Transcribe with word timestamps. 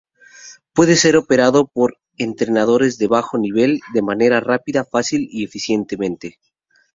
Puede 0.73 0.95
ser 0.95 1.15
operado 1.15 1.67
por 1.67 1.99
entrenadores 2.17 2.97
de 2.97 3.05
bajo 3.05 3.37
nivel 3.37 3.81
de 3.93 4.01
manera 4.01 4.39
rápida, 4.39 4.83
fácil 4.83 5.27
y 5.29 5.43
eficientemente. 5.43 6.39